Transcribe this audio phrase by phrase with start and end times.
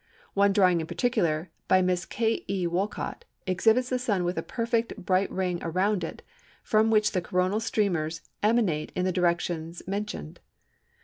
[0.33, 2.43] One drawing in particular, by Miss K.
[2.49, 2.65] E.
[2.65, 6.23] Wolcott, exhibits the Sun with a perfect bright ring round it
[6.63, 10.39] from which the Coronal streamers emanate in the directions mentioned.